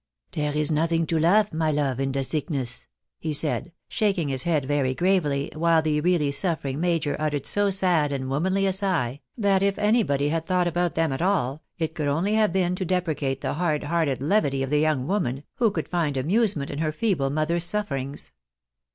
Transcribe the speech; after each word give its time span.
"Der 0.31 0.51
is 0.53 0.71
nothing 0.71 1.05
to 1.05 1.19
laugh, 1.19 1.53
my 1.53 1.69
lof, 1.69 1.99
in 1.99 2.11
de 2.11 2.23
sickness," 2.23 2.87
he 3.19 3.33
said, 3.33 3.71
shaking 3.87 4.29
his 4.29 4.41
head 4.41 4.65
very 4.65 4.95
gravely, 4.95 5.51
while 5.53 5.83
the 5.83 6.01
really 6.01 6.31
suffering 6.31 6.79
major 6.79 7.15
uttered 7.19 7.45
so 7.45 7.69
sad 7.69 8.11
and 8.11 8.27
womanly 8.27 8.65
a 8.65 8.73
sigh, 8.73 9.21
that 9.37 9.61
if 9.61 9.77
anybody 9.77 10.29
had 10.29 10.47
thought 10.47 10.65
about 10.65 10.95
them 10.95 11.11
at 11.11 11.21
all, 11.21 11.61
it 11.77 11.93
could 11.93 12.07
only 12.07 12.33
have 12.33 12.51
been 12.51 12.73
to 12.73 12.83
deprecate 12.83 13.41
the 13.41 13.53
hard 13.53 13.83
hearted 13.83 14.23
levity 14.23 14.63
of 14.63 14.71
the 14.71 14.79
young 14.79 15.05
woman, 15.05 15.43
who 15.57 15.69
could 15.69 15.87
find 15.87 16.17
amusement 16.17 16.71
in 16.71 16.79
her 16.79 16.91
feeble 16.91 17.29
mother's 17.29 17.63
sufferings. 17.65 18.31